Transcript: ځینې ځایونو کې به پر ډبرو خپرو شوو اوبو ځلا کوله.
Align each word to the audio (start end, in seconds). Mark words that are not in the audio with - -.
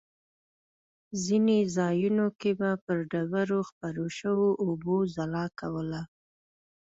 ځینې 1.23 1.57
ځایونو 1.75 2.25
کې 2.39 2.51
به 2.59 2.69
پر 2.85 2.97
ډبرو 3.11 3.59
خپرو 3.69 4.07
شوو 4.19 4.49
اوبو 4.65 4.95
ځلا 5.15 5.45
کوله. 5.59 6.01